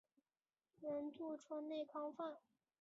[0.79, 2.37] 原作川内康范。